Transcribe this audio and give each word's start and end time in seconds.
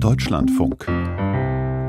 Deutschlandfunk 0.00 0.86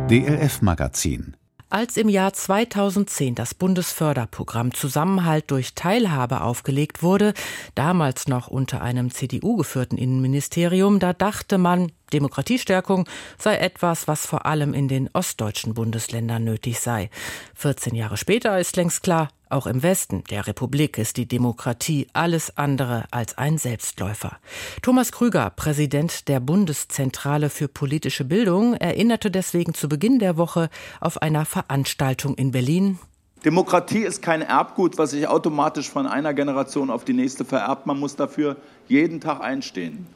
DLF 0.09 0.63
Magazin 0.63 1.35
als 1.69 1.97
im 1.97 2.09
Jahr 2.09 2.33
2010 2.33 3.35
das 3.35 3.53
Bundesförderprogramm 3.53 4.73
Zusammenhalt 4.73 5.51
durch 5.51 5.75
Teilhabe 5.75 6.41
aufgelegt 6.41 7.03
wurde, 7.03 7.35
damals 7.75 8.27
noch 8.27 8.47
unter 8.47 8.81
einem 8.81 9.11
CDU 9.11 9.57
geführten 9.57 9.95
Innenministerium, 9.95 10.97
da 10.97 11.13
dachte 11.13 11.59
man, 11.59 11.91
Demokratiestärkung 12.11 13.07
sei 13.37 13.57
etwas, 13.57 14.07
was 14.07 14.25
vor 14.25 14.47
allem 14.47 14.73
in 14.73 14.87
den 14.87 15.11
ostdeutschen 15.13 15.75
Bundesländern 15.75 16.43
nötig 16.43 16.79
sei. 16.79 17.11
14 17.53 17.93
Jahre 17.93 18.17
später 18.17 18.59
ist 18.59 18.75
längst 18.75 19.03
klar, 19.03 19.29
auch 19.49 19.67
im 19.67 19.83
Westen 19.83 20.23
der 20.29 20.47
Republik 20.47 20.97
ist 20.97 21.17
die 21.17 21.27
Demokratie 21.27 22.07
alles 22.13 22.57
andere 22.57 23.05
als 23.11 23.37
ein 23.37 23.57
Selbstläufer. 23.57 24.37
Thomas 24.81 25.11
Krüger, 25.11 25.49
Präsident 25.49 26.27
der 26.27 26.39
Bundeszentrale 26.39 27.49
für 27.49 27.67
politische 27.67 28.25
Bildung, 28.25 28.73
erinnerte 28.75 29.31
deswegen 29.31 29.73
zu 29.73 29.89
Beginn 29.89 30.19
der 30.19 30.37
Woche 30.37 30.69
auf 30.99 31.21
einer 31.21 31.45
Veranstaltung 31.45 32.35
in 32.35 32.51
Berlin. 32.51 32.99
Demokratie 33.45 33.99
ist 33.99 34.21
kein 34.21 34.41
Erbgut, 34.41 34.97
was 34.97 35.11
sich 35.11 35.27
automatisch 35.27 35.89
von 35.89 36.07
einer 36.07 36.33
Generation 36.33 36.89
auf 36.89 37.05
die 37.05 37.13
nächste 37.13 37.45
vererbt. 37.45 37.85
Man 37.85 37.99
muss 37.99 38.17
dafür 38.17 38.57
jeden 38.87 39.21
Tag 39.21 39.41
einstehen. 39.41 40.07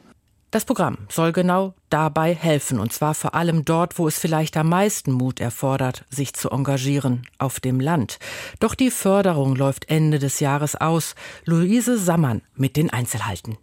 Das 0.54 0.64
Programm 0.64 0.98
soll 1.08 1.32
genau 1.32 1.74
dabei 1.90 2.32
helfen, 2.32 2.78
und 2.78 2.92
zwar 2.92 3.14
vor 3.14 3.34
allem 3.34 3.64
dort, 3.64 3.98
wo 3.98 4.06
es 4.06 4.20
vielleicht 4.20 4.56
am 4.56 4.68
meisten 4.68 5.10
Mut 5.10 5.40
erfordert, 5.40 6.04
sich 6.10 6.32
zu 6.32 6.48
engagieren, 6.48 7.26
auf 7.38 7.58
dem 7.58 7.80
Land. 7.80 8.20
Doch 8.60 8.76
die 8.76 8.92
Förderung 8.92 9.56
läuft 9.56 9.90
Ende 9.90 10.20
des 10.20 10.38
Jahres 10.38 10.76
aus. 10.76 11.16
Luise 11.44 11.98
Sammann 11.98 12.40
mit 12.54 12.76
den 12.76 12.88
Einzelheiten. 12.88 13.58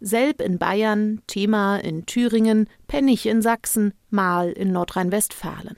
Selb 0.00 0.40
in 0.40 0.58
Bayern, 0.58 1.22
Thema 1.28 1.76
in 1.76 2.06
Thüringen, 2.06 2.68
Pennig 2.88 3.26
in 3.26 3.40
Sachsen, 3.40 3.94
Mahl 4.08 4.50
in 4.50 4.72
Nordrhein-Westfalen. 4.72 5.76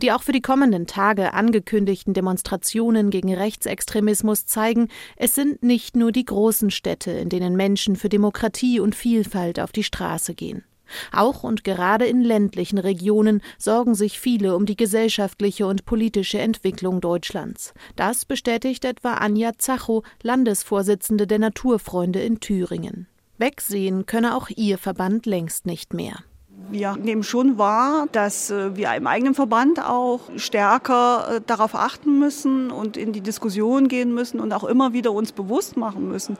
Die 0.00 0.12
auch 0.12 0.22
für 0.22 0.32
die 0.32 0.40
kommenden 0.40 0.86
Tage 0.86 1.34
angekündigten 1.34 2.14
Demonstrationen 2.14 3.10
gegen 3.10 3.34
Rechtsextremismus 3.34 4.46
zeigen, 4.46 4.88
es 5.16 5.34
sind 5.34 5.62
nicht 5.62 5.96
nur 5.96 6.12
die 6.12 6.24
großen 6.24 6.70
Städte, 6.70 7.10
in 7.10 7.28
denen 7.28 7.56
Menschen 7.56 7.96
für 7.96 8.08
Demokratie 8.08 8.80
und 8.80 8.94
Vielfalt 8.94 9.60
auf 9.60 9.72
die 9.72 9.84
Straße 9.84 10.34
gehen. 10.34 10.64
Auch 11.12 11.42
und 11.42 11.64
gerade 11.64 12.06
in 12.06 12.22
ländlichen 12.22 12.78
Regionen 12.78 13.42
sorgen 13.58 13.94
sich 13.94 14.20
viele 14.20 14.56
um 14.56 14.66
die 14.66 14.76
gesellschaftliche 14.76 15.66
und 15.66 15.84
politische 15.84 16.38
Entwicklung 16.38 17.00
Deutschlands. 17.00 17.74
Das 17.96 18.24
bestätigt 18.24 18.84
etwa 18.84 19.14
Anja 19.14 19.52
Zacho, 19.56 20.02
Landesvorsitzende 20.22 21.26
der 21.26 21.38
Naturfreunde 21.38 22.20
in 22.20 22.40
Thüringen. 22.40 23.06
Wegsehen 23.38 24.06
könne 24.06 24.36
auch 24.36 24.48
ihr 24.50 24.78
Verband 24.78 25.26
längst 25.26 25.66
nicht 25.66 25.94
mehr. 25.94 26.22
Wir 26.70 26.96
nehmen 26.96 27.22
schon 27.22 27.58
wahr, 27.58 28.08
dass 28.12 28.50
äh, 28.50 28.76
wir 28.76 28.94
im 28.94 29.06
eigenen 29.06 29.34
Verband 29.34 29.78
auch 29.78 30.20
stärker 30.36 31.36
äh, 31.36 31.40
darauf 31.46 31.74
achten 31.74 32.18
müssen 32.18 32.70
und 32.70 32.96
in 32.96 33.12
die 33.12 33.20
Diskussion 33.20 33.88
gehen 33.88 34.14
müssen 34.14 34.40
und 34.40 34.52
auch 34.52 34.64
immer 34.64 34.92
wieder 34.92 35.12
uns 35.12 35.32
bewusst 35.32 35.76
machen 35.76 36.08
müssen, 36.08 36.36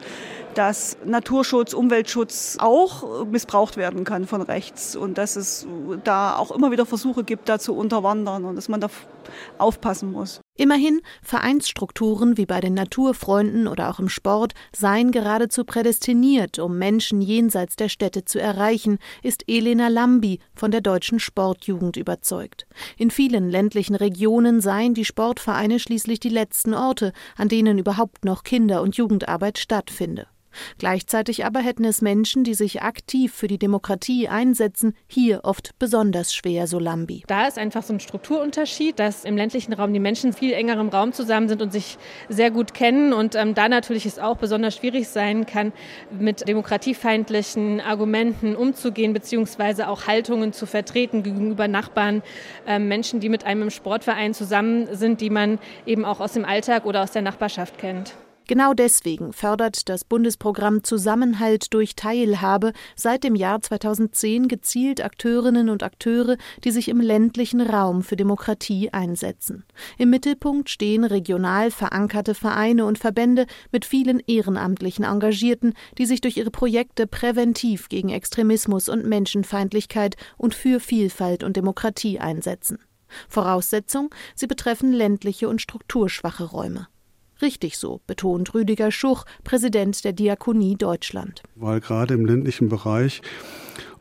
dass 0.55 0.97
Naturschutz, 1.05 1.75
Umweltschutz 1.75 2.57
auch 2.61 3.27
missbraucht 3.27 3.77
werden 3.77 4.05
kann 4.05 4.27
von 4.27 4.43
rechts 4.43 4.97
und 4.97 5.19
dass 5.19 5.37
es 5.37 5.67
da 6.05 6.37
auch 6.37 6.51
immer 6.51 6.71
wieder 6.71 6.87
Versuche 6.87 7.25
gibt, 7.25 7.49
da 7.49 7.59
zu 7.59 7.75
unterwandern 7.75 8.45
und 8.45 8.57
dass 8.57 8.69
man 8.69 8.81
da 8.81 8.89
aufpassen 9.59 10.13
muss. 10.13 10.42
Immerhin, 10.55 11.01
Vereinsstrukturen 11.23 12.37
wie 12.37 12.45
bei 12.45 12.61
den 12.61 12.75
Naturfreunden 12.75 13.67
oder 13.67 13.89
auch 13.89 13.99
im 13.99 14.11
Sport 14.11 14.53
seien 14.71 15.11
geradezu 15.11 15.65
prädestiniert, 15.65 16.59
um 16.59 16.79
Menschen 16.79 17.23
jenseits 17.23 17.75
der 17.75 17.89
Städte 17.89 18.27
zu 18.27 18.39
erreichen, 18.39 18.99
ist 19.23 19.45
Elena 19.49 19.89
Lambi 19.89 20.41
von 20.55 20.71
der 20.71 20.83
deutschen 20.83 21.21
Sportjugend 21.21 21.97
überzeugt. 21.97 22.67
In 22.99 23.11
vielen 23.11 23.49
ländlichen 23.49 23.95
Regionen 23.95 24.61
seien 24.61 24.93
die 24.93 25.07
Sportvereine 25.07 25.79
schließlich 25.79 26.21
die 26.21 26.29
letzten 26.29 26.75
Orte, 26.75 27.15
an 27.35 27.49
denen 27.49 27.79
überhaupt 27.79 28.27
noch 28.27 28.45
Kinder- 28.45 28.83
und 28.83 28.97
Jugendarbeit 28.97 29.57
stattfinde. 29.57 30.27
Gleichzeitig 30.79 31.45
aber 31.45 31.61
hätten 31.61 31.85
es 31.85 32.03
Menschen, 32.03 32.45
die 32.45 32.55
sich 32.55 32.83
aktiv 32.83 33.33
für 33.33 33.49
die 33.49 33.59
Demokratie 33.59 34.29
einsetzen, 34.29 34.95
hier 35.07 35.41
oft 35.45 35.71
besonders 35.79 36.35
schwer, 36.35 36.67
so 36.67 36.79
Lambi. 36.79 37.25
Da 37.27 37.47
ist 37.47 37.59
einfach 37.59 37.83
so 37.83 37.93
ein 37.93 38.01
Strukturunterschied, 38.01 38.99
dass 38.99 39.25
im 39.25 39.37
ländlichen 39.37 39.73
Raum 39.73 39.93
die 39.93 40.01
Menschen 40.01 40.33
viel 40.33 40.53
enger 40.53 40.81
im 40.81 40.89
Raum 40.89 41.13
zusammen 41.13 41.49
sind 41.49 41.63
und 41.63 41.73
sich 41.73 41.99
sehr 42.29 42.51
gut 42.51 42.75
kennen 42.75 43.13
und 43.13 43.35
ähm, 43.35 43.55
da 43.55 43.69
natürlich 43.69 44.07
es 44.07 44.19
auch 44.19 44.37
besonders 44.37 44.77
schwierig 44.77 45.09
sein 45.09 45.47
kann, 45.47 45.73
mit 46.11 46.47
demokratiefeindlichen 46.49 47.81
Argumenten 47.81 48.57
umzugehen, 48.57 49.13
beziehungsweise 49.13 49.89
auch 49.89 50.07
Haltungen 50.07 50.53
zu 50.53 50.67
vertreten 50.67 51.23
gegenüber 51.23 51.69
Nachbarn, 51.69 52.23
äh, 52.67 52.79
Menschen, 52.79 53.21
die 53.21 53.29
mit 53.29 53.45
einem 53.45 53.63
im 53.63 53.71
Sportverein 53.71 54.35
zusammen 54.35 54.89
sind, 54.93 55.21
die 55.21 55.31
man 55.31 55.59
eben 55.87 56.05
auch 56.05 56.21
aus 56.21 56.33
dem 56.33 56.45
Alltag 56.45 56.87
oder 56.87 57.03
aus 57.03 57.13
der 57.13 57.23
Nachbarschaft 57.23 57.79
kennt. 57.79 58.15
Genau 58.49 58.75
deswegen 58.75 59.33
fördert 59.33 59.89
das 59.89 60.05
Bundesprogramm 60.05 60.83
Zusammenhalt 60.83 61.73
durch 61.73 61.95
Teilhabe 61.95 62.73
seit 62.97 63.25
dem 63.25 63.35
Jahr 63.37 63.61
2010 63.61 64.49
gezielt 64.49 65.03
Akteurinnen 65.03 65.69
und 65.69 65.83
Akteure, 65.83 66.37
die 66.65 66.73
sich 66.73 66.89
im 66.89 67.01
ländlichen 67.01 67.61
Raum 67.61 68.03
für 68.03 68.17
Demokratie 68.17 68.91
einsetzen. 68.93 69.65
Im 69.97 70.11
Mittelpunkt 70.11 70.71
stehen 70.71 71.05
regional 71.05 71.71
verankerte 71.71 72.35
Vereine 72.35 72.85
und 72.85 72.99
Verbände 72.99 73.47
mit 73.71 73.85
vielen 73.85 74.21
ehrenamtlichen 74.27 75.05
Engagierten, 75.05 75.75
die 75.99 76.07
sich 76.07 76.21
durch 76.21 76.37
ihre 76.37 76.51
Projekte 76.51 77.07
präventiv 77.07 77.89
gegen 77.89 78.09
Extremismus 78.09 78.89
und 78.89 79.07
Menschenfeindlichkeit 79.07 80.17
und 80.37 80.55
für 80.55 80.81
Vielfalt 80.81 81.45
und 81.45 81.57
Demokratie 81.57 82.19
einsetzen. 82.19 82.79
Voraussetzung, 83.29 84.11
sie 84.35 84.47
betreffen 84.47 84.93
ländliche 84.93 85.49
und 85.49 85.61
strukturschwache 85.61 86.45
Räume. 86.45 86.89
Richtig 87.43 87.77
so, 87.77 88.01
betont 88.07 88.55
Rüdiger 88.55 88.93
Schuch, 88.93 89.25
Präsident 89.43 90.05
der 90.05 90.13
Diakonie 90.13 90.77
Deutschland. 90.77 91.43
Weil 91.57 91.81
gerade 91.81 92.15
im 92.15 92.25
ländlichen 92.25 92.69
Bereich 92.69 93.21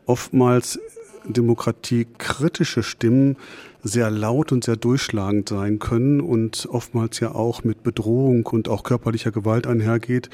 oftmals 0.06 0.78
demokratiekritische 1.26 2.82
Stimmen 2.84 3.36
sehr 3.82 4.10
laut 4.10 4.52
und 4.52 4.64
sehr 4.64 4.76
durchschlagend 4.76 5.48
sein 5.48 5.80
können 5.80 6.20
und 6.20 6.68
oftmals 6.70 7.18
ja 7.20 7.34
auch 7.34 7.64
mit 7.64 7.82
Bedrohung 7.82 8.46
und 8.46 8.68
auch 8.68 8.84
körperlicher 8.84 9.32
Gewalt 9.32 9.66
einhergeht. 9.66 10.30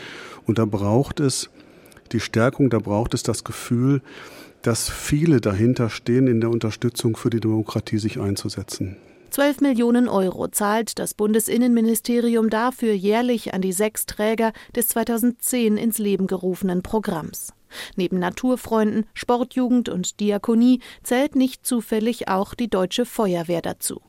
Und 0.46 0.58
da 0.58 0.66
braucht 0.66 1.20
es 1.20 1.48
die 2.12 2.20
Stärkung, 2.20 2.68
da 2.68 2.78
braucht 2.78 3.14
es 3.14 3.22
das 3.22 3.42
Gefühl, 3.42 4.02
dass 4.62 4.90
viele 4.90 5.40
dahinter 5.40 5.88
stehen, 5.88 6.26
in 6.26 6.40
der 6.40 6.50
Unterstützung 6.50 7.16
für 7.16 7.30
die 7.30 7.40
Demokratie 7.40 7.98
sich 7.98 8.20
einzusetzen. 8.20 8.96
12 9.30 9.60
Millionen 9.60 10.08
Euro 10.08 10.48
zahlt 10.48 10.98
das 10.98 11.14
Bundesinnenministerium 11.14 12.48
dafür 12.48 12.92
jährlich 12.94 13.52
an 13.52 13.60
die 13.60 13.72
sechs 13.72 14.06
Träger 14.06 14.52
des 14.74 14.88
2010 14.88 15.76
ins 15.76 15.98
Leben 15.98 16.26
gerufenen 16.26 16.82
Programms. 16.82 17.52
Neben 17.96 18.18
Naturfreunden, 18.18 19.04
Sportjugend 19.12 19.90
und 19.90 20.20
Diakonie 20.20 20.80
zählt 21.02 21.36
nicht 21.36 21.66
zufällig 21.66 22.28
auch 22.28 22.54
die 22.54 22.68
Deutsche 22.68 23.04
Feuerwehr 23.04 23.60
dazu. 23.60 24.00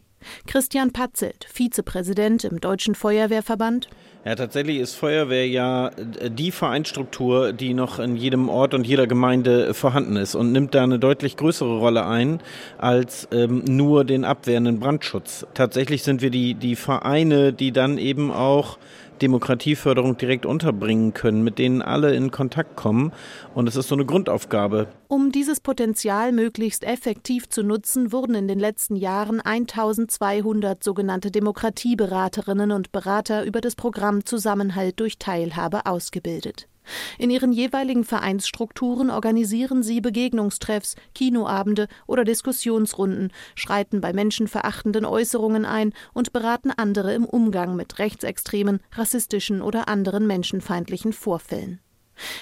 Christian 0.48 0.92
Patzelt, 0.92 1.46
Vizepräsident 1.52 2.44
im 2.44 2.60
Deutschen 2.60 2.96
Feuerwehrverband. 2.96 3.90
Ja, 4.26 4.36
tatsächlich 4.36 4.80
ist 4.80 4.96
Feuerwehr 4.96 5.48
ja 5.48 5.92
die 6.30 6.52
Vereinsstruktur, 6.52 7.54
die 7.54 7.74
noch 7.74 8.00
in 8.00 8.18
jedem 8.18 8.50
Ort 8.50 8.74
und 8.74 8.86
jeder 8.86 9.08
Gemeinde 9.08 9.74
vorhanden 9.74 10.18
ist 10.18 10.36
und 10.36 10.52
nimmt 10.52 10.76
da 10.76 10.84
eine 10.84 11.00
deutlich 11.00 11.38
größere 11.38 11.80
Rolle 11.80 12.06
ein 12.06 12.42
als 12.78 13.30
ähm, 13.32 13.64
nur 13.66 14.04
den 14.04 14.26
abwehrenden 14.26 14.80
Brandschutz. 14.80 15.48
Tatsächlich 15.54 16.04
sind 16.04 16.22
wir 16.22 16.32
die, 16.32 16.54
die 16.54 16.76
Vereine, 16.76 17.54
die 17.54 17.72
dann 17.72 17.98
eben 17.98 18.30
auch 18.32 18.78
Demokratieförderung 19.22 20.18
direkt 20.18 20.46
unterbringen 20.46 21.14
können, 21.14 21.44
mit 21.44 21.58
denen 21.58 21.82
alle 21.82 22.14
in 22.14 22.32
Kontakt 22.32 22.76
kommen. 22.76 23.12
Und 23.54 23.68
es 23.68 23.76
ist 23.76 23.88
so 23.88 23.96
eine 23.96 24.06
Grundaufgabe. 24.06 24.88
Um 25.12 25.32
dieses 25.32 25.60
Potenzial 25.60 26.32
möglichst 26.32 26.84
effektiv 26.84 27.50
zu 27.50 27.64
nutzen, 27.64 28.12
wurden 28.12 28.36
in 28.36 28.48
den 28.48 28.60
letzten 28.60 28.96
Jahren 28.96 29.42
1200 29.42 30.84
sogenannte 30.84 31.32
Demokratieberaterinnen 31.32 32.72
und 32.72 32.92
Berater 32.92 33.44
über 33.44 33.60
das 33.60 33.76
Programm 33.76 34.24
Zusammenhalt 34.24 35.00
durch 35.00 35.18
Teilhabe 35.18 35.88
ausgebildet. 35.88 36.68
In 37.18 37.32
ihren 37.32 37.52
jeweiligen 37.52 38.04
Vereinsstrukturen 38.04 39.10
organisieren 39.10 39.82
sie 39.82 40.00
Begegnungstreffs, 40.00 40.94
Kinoabende 41.16 41.88
oder 42.06 42.24
Diskussionsrunden, 42.24 43.34
schreiten 43.56 44.02
bei 44.02 44.14
menschenverachtenden 44.14 45.06
Äußerungen 45.06 45.66
ein 45.66 45.92
und 46.14 46.34
beraten 46.34 46.70
andere 46.70 47.16
im 47.16 47.26
Umgang 47.26 47.76
mit 47.76 47.98
rechtsextremen, 47.98 48.80
rassistischen 48.92 49.64
oder 49.64 49.88
anderen 49.88 50.28
menschenfeindlichen 50.28 51.14
Vorfällen. 51.14 51.80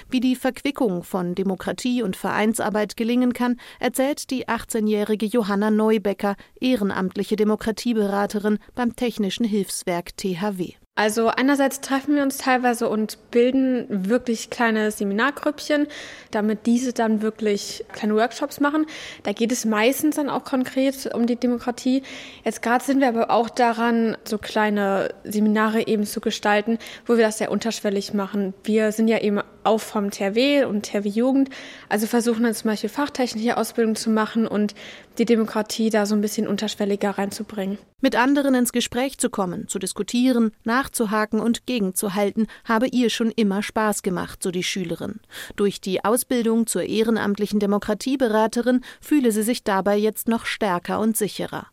Wie 0.09 0.19
die 0.19 0.35
Verquickung 0.35 1.03
von 1.03 1.35
Demokratie 1.35 2.03
und 2.03 2.15
Vereinsarbeit 2.15 2.97
gelingen 2.97 3.33
kann, 3.33 3.59
erzählt 3.79 4.29
die 4.29 4.47
18-jährige 4.47 5.25
Johanna 5.25 5.71
Neubecker, 5.71 6.35
ehrenamtliche 6.59 7.35
Demokratieberaterin 7.35 8.59
beim 8.75 8.95
Technischen 8.95 9.45
Hilfswerk 9.45 10.15
THW. 10.17 10.73
Also 10.97 11.27
einerseits 11.27 11.79
treffen 11.79 12.15
wir 12.15 12.23
uns 12.23 12.37
teilweise 12.37 12.89
und 12.89 13.29
bilden 13.29 13.85
wirklich 14.09 14.49
kleine 14.49 14.89
Seminargrüppchen, 14.89 15.85
damit 16.31 16.65
diese 16.65 16.91
dann 16.91 17.21
wirklich 17.21 17.85
kleine 17.93 18.15
Workshops 18.15 18.59
machen. 18.59 18.87
Da 19.21 19.31
geht 19.31 19.51
es 19.51 19.63
meistens 19.63 20.15
dann 20.15 20.27
auch 20.27 20.43
konkret 20.43 21.13
um 21.13 21.27
die 21.27 21.35
Demokratie. 21.35 22.01
Jetzt 22.43 22.63
gerade 22.63 22.83
sind 22.83 22.99
wir 22.99 23.09
aber 23.09 23.29
auch 23.29 23.51
daran, 23.51 24.17
so 24.23 24.39
kleine 24.39 25.13
Seminare 25.23 25.85
eben 25.85 26.03
zu 26.03 26.19
gestalten, 26.19 26.79
wo 27.05 27.15
wir 27.15 27.23
das 27.23 27.37
sehr 27.37 27.51
unterschwellig 27.51 28.15
machen. 28.15 28.55
Wir 28.63 28.91
sind 28.91 29.07
ja 29.07 29.19
eben 29.19 29.41
auch 29.67 29.79
vom 29.79 30.09
THW 30.11 30.65
und 30.65 30.83
THW 30.83 31.07
Jugend, 31.07 31.49
also 31.89 32.07
versuchen 32.07 32.43
dann 32.43 32.53
zum 32.53 32.71
Beispiel 32.71 32.89
fachtechnische 32.89 33.57
Ausbildung 33.57 33.95
zu 33.95 34.09
machen 34.09 34.47
und 34.47 34.73
die 35.17 35.25
Demokratie 35.25 35.89
da 35.89 36.05
so 36.05 36.15
ein 36.15 36.21
bisschen 36.21 36.47
unterschwelliger 36.47 37.11
reinzubringen. 37.11 37.77
Mit 38.01 38.15
anderen 38.15 38.55
ins 38.55 38.71
Gespräch 38.71 39.17
zu 39.17 39.29
kommen, 39.29 39.67
zu 39.67 39.79
diskutieren, 39.79 40.51
nachzuhaken 40.63 41.39
und 41.39 41.65
gegenzuhalten, 41.65 42.47
habe 42.63 42.87
ihr 42.87 43.09
schon 43.09 43.31
immer 43.31 43.63
Spaß 43.63 44.03
gemacht, 44.03 44.41
so 44.41 44.51
die 44.51 44.63
Schülerin. 44.63 45.19
Durch 45.55 45.81
die 45.81 46.05
Ausbildung 46.05 46.67
zur 46.67 46.83
ehrenamtlichen 46.83 47.59
Demokratieberaterin 47.59 48.81
fühle 49.01 49.31
sie 49.31 49.43
sich 49.43 49.63
dabei 49.63 49.97
jetzt 49.97 50.27
noch 50.27 50.45
stärker 50.45 50.99
und 50.99 51.17
sicherer. 51.17 51.67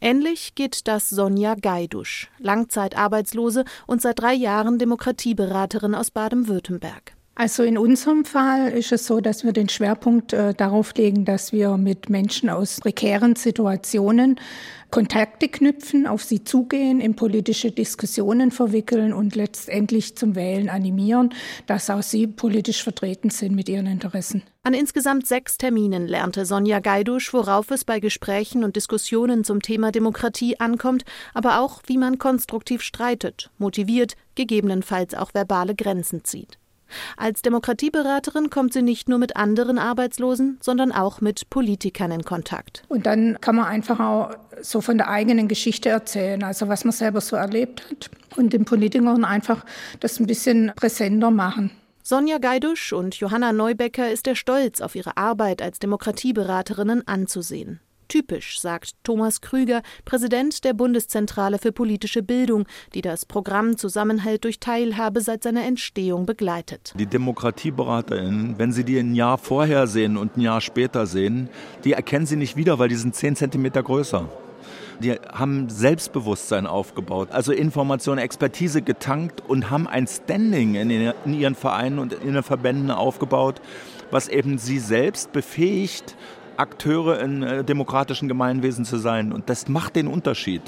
Ähnlich 0.00 0.54
geht 0.54 0.86
das 0.86 1.08
Sonja 1.08 1.54
Geidusch, 1.54 2.30
Langzeitarbeitslose 2.38 3.64
und 3.86 4.02
seit 4.02 4.20
drei 4.20 4.34
Jahren 4.34 4.78
Demokratieberaterin 4.78 5.94
aus 5.94 6.10
Baden-Württemberg. 6.10 7.14
Also 7.34 7.62
in 7.62 7.78
unserem 7.78 8.26
Fall 8.26 8.72
ist 8.72 8.92
es 8.92 9.06
so, 9.06 9.20
dass 9.20 9.42
wir 9.42 9.52
den 9.52 9.70
Schwerpunkt 9.70 10.34
äh, 10.34 10.52
darauf 10.52 10.92
legen, 10.94 11.24
dass 11.24 11.50
wir 11.50 11.78
mit 11.78 12.10
Menschen 12.10 12.50
aus 12.50 12.80
prekären 12.80 13.36
Situationen 13.36 14.38
Kontakte 14.90 15.48
knüpfen, 15.48 16.06
auf 16.06 16.22
sie 16.22 16.44
zugehen, 16.44 17.00
in 17.00 17.16
politische 17.16 17.70
Diskussionen 17.70 18.50
verwickeln 18.50 19.14
und 19.14 19.34
letztendlich 19.34 20.14
zum 20.16 20.34
Wählen 20.34 20.68
animieren, 20.68 21.32
dass 21.66 21.88
auch 21.88 22.02
sie 22.02 22.26
politisch 22.26 22.82
vertreten 22.82 23.30
sind 23.30 23.54
mit 23.54 23.70
ihren 23.70 23.86
Interessen. 23.86 24.42
An 24.64 24.74
insgesamt 24.74 25.26
sechs 25.26 25.56
Terminen 25.56 26.06
lernte 26.06 26.44
Sonja 26.44 26.80
Geidusch, 26.80 27.32
worauf 27.32 27.70
es 27.70 27.86
bei 27.86 28.00
Gesprächen 28.00 28.62
und 28.62 28.76
Diskussionen 28.76 29.44
zum 29.44 29.62
Thema 29.62 29.90
Demokratie 29.90 30.60
ankommt, 30.60 31.04
aber 31.32 31.60
auch, 31.60 31.80
wie 31.86 31.96
man 31.96 32.18
konstruktiv 32.18 32.82
streitet, 32.82 33.50
motiviert, 33.56 34.16
gegebenenfalls 34.34 35.14
auch 35.14 35.32
verbale 35.32 35.74
Grenzen 35.74 36.24
zieht. 36.24 36.58
Als 37.16 37.42
Demokratieberaterin 37.42 38.50
kommt 38.50 38.72
sie 38.72 38.82
nicht 38.82 39.08
nur 39.08 39.18
mit 39.18 39.36
anderen 39.36 39.78
Arbeitslosen, 39.78 40.58
sondern 40.60 40.92
auch 40.92 41.20
mit 41.20 41.50
Politikern 41.50 42.10
in 42.10 42.24
Kontakt. 42.24 42.82
Und 42.88 43.06
dann 43.06 43.38
kann 43.40 43.56
man 43.56 43.66
einfach 43.66 44.00
auch 44.00 44.30
so 44.60 44.80
von 44.80 44.98
der 44.98 45.08
eigenen 45.08 45.48
Geschichte 45.48 45.88
erzählen, 45.88 46.42
also 46.42 46.68
was 46.68 46.84
man 46.84 46.92
selber 46.92 47.20
so 47.20 47.36
erlebt 47.36 47.84
hat 47.90 48.10
und 48.36 48.52
den 48.52 48.64
Politikern 48.64 49.24
einfach 49.24 49.64
das 50.00 50.20
ein 50.20 50.26
bisschen 50.26 50.72
präsenter 50.76 51.30
machen. 51.30 51.70
Sonja 52.04 52.38
Geidusch 52.38 52.92
und 52.92 53.14
Johanna 53.14 53.52
Neubecker 53.52 54.10
ist 54.10 54.26
der 54.26 54.34
Stolz 54.34 54.80
auf 54.80 54.96
ihre 54.96 55.16
Arbeit 55.16 55.62
als 55.62 55.78
Demokratieberaterinnen 55.78 57.06
anzusehen. 57.06 57.80
Typisch, 58.12 58.60
sagt 58.60 58.92
Thomas 59.04 59.40
Krüger, 59.40 59.80
Präsident 60.04 60.64
der 60.64 60.74
Bundeszentrale 60.74 61.56
für 61.56 61.72
politische 61.72 62.22
Bildung, 62.22 62.66
die 62.92 63.00
das 63.00 63.24
Programm 63.24 63.78
Zusammenhalt 63.78 64.44
durch 64.44 64.60
Teilhabe 64.60 65.22
seit 65.22 65.42
seiner 65.42 65.64
Entstehung 65.64 66.26
begleitet. 66.26 66.92
Die 66.98 67.06
DemokratieberaterInnen, 67.06 68.58
wenn 68.58 68.70
sie 68.70 68.84
die 68.84 68.98
ein 68.98 69.14
Jahr 69.14 69.38
vorher 69.38 69.86
sehen 69.86 70.18
und 70.18 70.36
ein 70.36 70.42
Jahr 70.42 70.60
später 70.60 71.06
sehen, 71.06 71.48
die 71.84 71.94
erkennen 71.94 72.26
sie 72.26 72.36
nicht 72.36 72.54
wieder, 72.54 72.78
weil 72.78 72.90
die 72.90 72.96
sind 72.96 73.14
zehn 73.14 73.34
Zentimeter 73.34 73.82
größer. 73.82 74.28
Die 75.00 75.12
haben 75.12 75.70
Selbstbewusstsein 75.70 76.66
aufgebaut, 76.66 77.30
also 77.30 77.50
Information, 77.52 78.18
Expertise 78.18 78.82
getankt 78.82 79.42
und 79.48 79.70
haben 79.70 79.86
ein 79.88 80.06
Standing 80.06 80.74
in, 80.74 81.14
ihren 81.32 81.54
Vereinen 81.54 81.98
und 81.98 82.12
in 82.12 82.34
den 82.34 82.42
Verbänden 82.42 82.90
aufgebaut, 82.90 83.62
was 84.10 84.28
eben 84.28 84.58
sie 84.58 84.80
selbst 84.80 85.32
befähigt, 85.32 86.14
Akteure 86.62 87.20
in 87.20 87.42
äh, 87.42 87.64
demokratischen 87.64 88.28
Gemeinwesen 88.28 88.84
zu 88.84 88.96
sein. 88.96 89.32
Und 89.32 89.50
das 89.50 89.68
macht 89.68 89.96
den 89.96 90.06
Unterschied. 90.06 90.62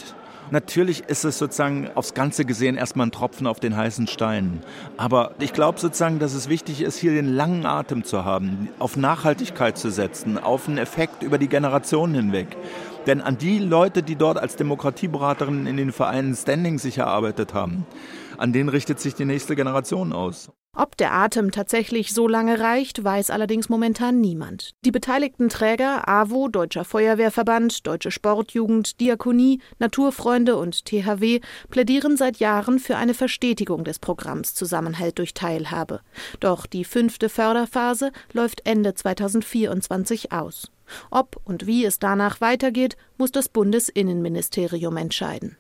Natürlich 0.51 1.05
ist 1.05 1.25
es 1.25 1.39
sozusagen 1.39 1.89
aufs 1.95 2.13
Ganze 2.13 2.45
gesehen 2.45 2.77
erstmal 2.77 3.07
ein 3.07 3.13
Tropfen 3.13 3.47
auf 3.47 3.61
den 3.61 3.77
heißen 3.77 4.07
Stein. 4.07 4.63
Aber 4.99 5.33
ich 5.41 5.55
glaube 5.55 5.81
sozusagen, 5.81 6.19
dass 6.19 6.35
es 6.35 6.49
wichtig 6.49 6.83
ist, 6.83 6.99
hier 6.99 7.13
den 7.13 7.35
langen 7.35 7.65
Atem 7.65 8.05
zu 8.05 8.25
haben, 8.25 8.69
auf 8.79 8.97
Nachhaltigkeit 8.97 9.79
zu 9.79 9.91
setzen, 9.91 10.37
auf 10.37 10.69
einen 10.69 10.79
Effekt 10.79 11.23
über 11.23 11.39
die 11.39 11.49
Generationen 11.49 12.15
hinweg. 12.15 12.57
Denn 13.07 13.21
an 13.21 13.37
die 13.37 13.59
Leute, 13.59 14.03
die 14.03 14.17
dort 14.17 14.39
als 14.39 14.57
Demokratieberaterinnen 14.57 15.67
in 15.67 15.77
den 15.77 15.93
Vereinen 15.93 16.35
Standing 16.35 16.79
sich 16.79 16.99
erarbeitet 16.99 17.53
haben, 17.53 17.87
an 18.39 18.53
denen 18.53 18.69
richtet 18.69 18.99
sich 18.99 19.15
die 19.15 19.27
nächste 19.27 19.57
Generation 19.57 20.13
aus. 20.13 20.51
Ob 20.77 20.97
der 20.97 21.13
Atem 21.13 21.53
tatsächlich 21.53 22.13
so 22.13 22.27
lange 22.27 22.59
reicht, 22.59 23.05
weiß 23.05 23.31
allerdings 23.31 23.69
momentan 23.69 24.21
niemand. 24.21 24.73
Die 24.85 24.91
beteiligten 24.91 25.49
Träger 25.49 26.09
AWO, 26.09 26.49
Deutscher 26.49 26.85
Feuerwehrverband, 26.85 27.87
Deutsche 27.87 28.11
Sportjugend, 28.11 29.01
Diakonie, 29.01 29.61
Naturfreunde 29.79 30.57
und 30.57 30.85
THW 30.85 31.41
plädieren 31.71 32.17
seit 32.17 32.39
Jahren 32.39 32.81
für 32.81 32.97
eine 32.97 33.15
Verstetigung 33.15 33.85
des 33.85 34.01
Programms 34.01 34.55
Zusammenhalt 34.55 35.19
durch 35.21 35.33
Teilhabe. 35.33 36.01
Doch 36.41 36.67
die 36.67 36.85
fünfte 36.85 37.29
Förderphase 37.29 38.11
läuft 38.33 38.67
Ende 38.67 38.95
2024 38.95 40.33
aus. 40.33 40.73
Ob 41.11 41.41
und 41.45 41.67
wie 41.67 41.85
es 41.85 41.99
danach 41.99 42.41
weitergeht, 42.41 42.97
muss 43.17 43.33
das 43.33 43.49
Bundesinnenministerium 43.49 44.97
entscheiden. 44.97 45.57